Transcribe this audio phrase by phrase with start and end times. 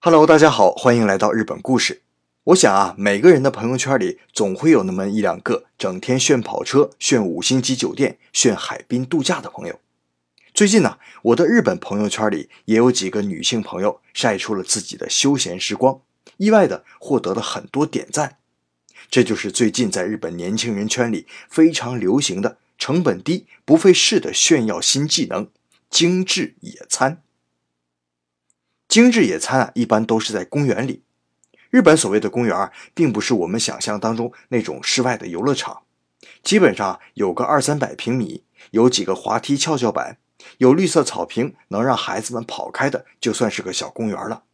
[0.00, 2.02] Hello，大家好，欢迎来到日本故事。
[2.44, 9.80] 我想啊，每个人的朋友圈里总会有那么一两个整天炫跑车、炫五星级酒店、炫海滨度假的朋友。
[10.54, 16.00] 最近呢，我的日本朋友圈里也有几个女性朋友晒出了自己的休闲时光，
[16.36, 18.36] 意外的获得了很多点赞。
[19.10, 25.50] 这就是最近在日本年轻人圈里非常流行的、成本低、不费事的炫耀新技能——
[25.90, 27.22] 精致野餐。
[28.88, 31.02] 精致野餐啊，一般都是在公园里。
[31.68, 35.82] 日本所谓的公园，并不是我们想象当中那种室外的游乐场，
[36.42, 40.16] 基本上有个二三百平米，有几个滑梯、跷跷板，
[40.56, 44.44] 有绿色草坪，能让孩子们跑开的，就算是个小公园了。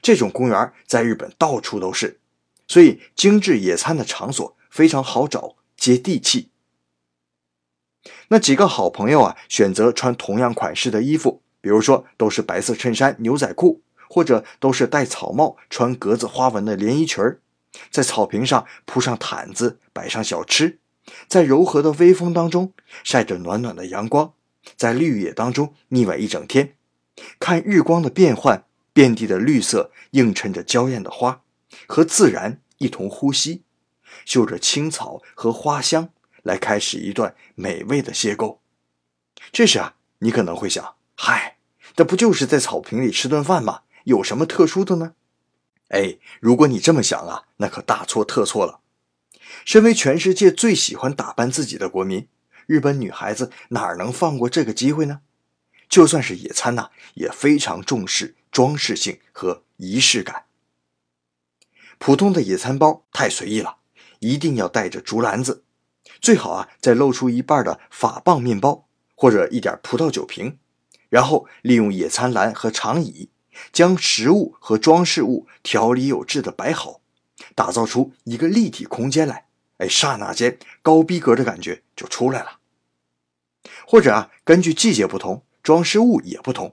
[0.00, 2.18] 这种公园在日本到处都是，
[2.66, 6.48] 所以精致野餐的场所非常好找，接地气。
[8.28, 11.42] 那几个好朋友啊，选择穿同样款式的衣服。
[11.60, 17.40] 比如说，都是白色衬衫、牛仔裤，或者都是戴草帽、穿格子花纹的连衣裙儿，
[17.90, 20.78] 在草坪上铺上毯子，摆上小吃，
[21.26, 24.32] 在柔和的微风当中晒着暖暖的阳光，
[24.76, 26.74] 在绿野当中腻歪一整天，
[27.38, 31.42] 看日光的变换，遍地的绿色映衬着娇艳的花，
[31.86, 33.62] 和自然一同呼吸，
[34.24, 36.10] 嗅着青草和花香，
[36.42, 38.58] 来开始一段美味的邂逅。
[39.50, 40.97] 这时啊，你可能会想。
[41.20, 41.56] 嗨，
[41.96, 43.82] 这不就是在草坪里吃顿饭吗？
[44.04, 45.14] 有什么特殊的呢？
[45.88, 48.78] 哎，如果你这么想啊，那可大错特错了。
[49.64, 52.28] 身为全世界最喜欢打扮自己的国民，
[52.66, 55.22] 日本女孩子哪能放过这个机会呢？
[55.88, 60.44] 就算是野餐呐，也非常重视装饰性和仪式感。
[61.98, 63.78] 普通的野餐包太随意了，
[64.20, 65.64] 一定要带着竹篮子，
[66.20, 70.58] 最好啊再露出一半的法棒面包或者一点葡萄酒瓶。
[71.08, 73.30] 然后利用野餐篮和长椅，
[73.72, 77.00] 将食物和装饰物条理有致的摆好，
[77.54, 79.46] 打造出一个立体空间来。
[79.78, 82.58] 哎，刹那间高逼格的感觉就出来了。
[83.86, 86.72] 或者啊，根据季节不同，装饰物也不同。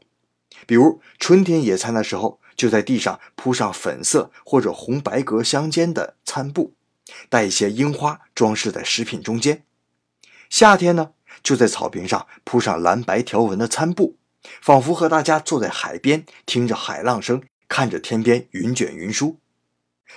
[0.65, 6.73] 比如春天野餐的时候，就在地上铺上粉色或者红白格相间的餐布，
[7.29, 9.63] 带一些樱花装饰在食品中间。
[10.49, 11.11] 夏天呢，
[11.43, 14.17] 就在草坪上铺上蓝白条纹的餐布。
[14.61, 19.39] 仿佛和大家坐在海边，听着海浪声，看着天边云卷云舒，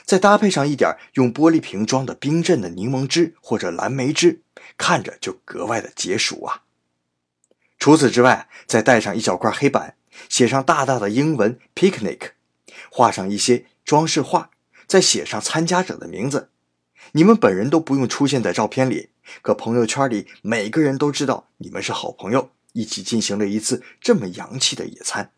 [0.05, 4.43] 再搭配上一点用玻璃瓶装的冰镇的柠檬汁或者蓝莓汁，
[4.77, 6.63] 看着就格外的解暑啊。
[7.79, 9.97] 除此之外，再带上一小块黑板，
[10.29, 12.31] 写上大大的英文 “picnic”，
[12.91, 14.51] 画上一些装饰画，
[14.87, 16.51] 再写上参加者的名字。
[17.13, 22.51] 你们本人都不用出现在照片里，可朋友圈里每个人都知道你们是好朋友。
[22.79, 25.33] 一起进行了一次这么洋气的野餐。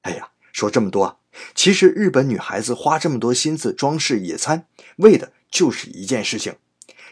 [0.00, 1.20] 哎呀，说这么多，
[1.54, 4.66] 其实日本女孩子花这么多心思装饰野餐，
[4.96, 6.56] 为的就是一件事情：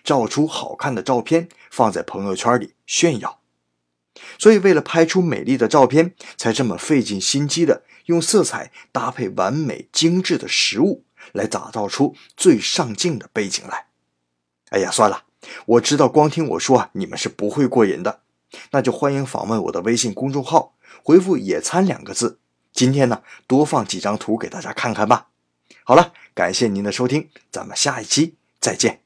[0.02, 3.40] 照出好看的照片，放在朋友圈里炫耀。
[4.38, 13.88] 所以，为了拍出美丽的照片，才这么费尽心机的用色彩搭配完美精致的食物，来打造出最上镜的背景来。
[14.70, 15.24] 哎呀，算了，
[15.66, 18.20] 我知道光听我说啊，你们是不会过瘾的。
[18.70, 22.38] 那就欢迎访问我的微信公众号，回复“野餐”两个字。
[22.72, 25.28] 今天呢，多放几张图给大家看看吧。
[25.84, 29.01] 好了，感谢您的收听，咱们下一期再见。